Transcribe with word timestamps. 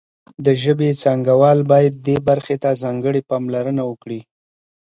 د 0.45 0.47
ژبې 0.61 0.89
څانګوال 1.01 1.59
باید 1.71 1.93
دې 2.05 2.17
برخې 2.27 2.55
ته 2.63 2.69
ځانګړې 2.83 3.21
پاملرنه 3.29 3.83
وکړي 3.89 4.19